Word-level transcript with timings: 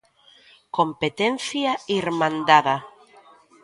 Competencia 0.77 1.71
irmandada. 1.99 2.75